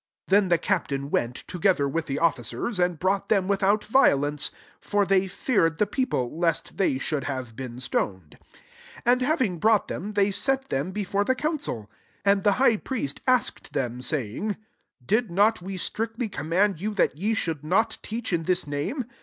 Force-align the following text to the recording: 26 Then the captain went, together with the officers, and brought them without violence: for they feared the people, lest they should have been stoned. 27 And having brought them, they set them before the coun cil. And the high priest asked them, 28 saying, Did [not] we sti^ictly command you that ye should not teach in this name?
26 0.29 0.31
Then 0.41 0.49
the 0.49 0.57
captain 0.57 1.11
went, 1.11 1.35
together 1.45 1.87
with 1.87 2.07
the 2.07 2.17
officers, 2.17 2.79
and 2.79 2.97
brought 2.97 3.29
them 3.29 3.47
without 3.47 3.83
violence: 3.83 4.49
for 4.79 5.05
they 5.05 5.27
feared 5.27 5.77
the 5.77 5.85
people, 5.85 6.39
lest 6.39 6.77
they 6.77 6.97
should 6.97 7.25
have 7.25 7.55
been 7.55 7.79
stoned. 7.79 8.39
27 9.03 9.03
And 9.05 9.21
having 9.21 9.59
brought 9.59 9.89
them, 9.89 10.13
they 10.13 10.31
set 10.31 10.69
them 10.69 10.91
before 10.91 11.23
the 11.23 11.35
coun 11.35 11.59
cil. 11.59 11.87
And 12.25 12.41
the 12.41 12.53
high 12.53 12.77
priest 12.77 13.21
asked 13.27 13.73
them, 13.73 13.99
28 14.01 14.03
saying, 14.03 14.57
Did 15.05 15.29
[not] 15.29 15.61
we 15.61 15.77
sti^ictly 15.77 16.31
command 16.31 16.81
you 16.81 16.95
that 16.95 17.15
ye 17.15 17.35
should 17.35 17.63
not 17.63 17.99
teach 18.01 18.33
in 18.33 18.45
this 18.45 18.65
name? 18.65 19.05